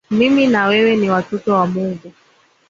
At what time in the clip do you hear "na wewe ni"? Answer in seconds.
0.47-1.09